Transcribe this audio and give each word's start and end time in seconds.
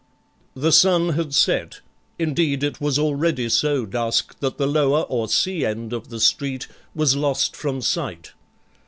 The 0.55 0.71
sun 0.71 1.09
had 1.09 1.31
set; 1.31 1.81
indeed, 2.17 2.63
it 2.63 2.81
was 2.81 2.97
already 2.97 3.49
so 3.49 3.85
dusk 3.85 4.35
that 4.39 4.57
the 4.57 4.65
lower 4.65 5.03
or 5.03 5.29
sea 5.29 5.63
end 5.63 5.93
of 5.93 6.09
the 6.09 6.19
street 6.19 6.67
was 6.95 7.15
lost 7.15 7.55
from 7.55 7.81
sight. 7.83 8.31